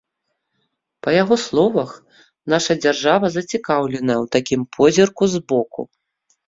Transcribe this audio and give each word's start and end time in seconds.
Па 1.07 1.13
яго 1.15 1.37
словах, 1.47 1.91
наша 2.55 2.79
дзяржава 2.83 3.33
зацікаўленая 3.37 4.19
ў 4.23 4.27
такім 4.39 4.61
позірку 4.79 5.23
збоку. 5.37 5.81